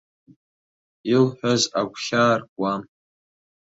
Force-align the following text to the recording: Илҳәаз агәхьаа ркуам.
Илҳәаз 1.11 1.63
агәхьаа 1.79 2.35
ркуам. 2.39 2.81